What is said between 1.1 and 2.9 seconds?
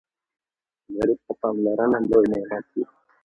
ته پاملرنه لوی نعمت وي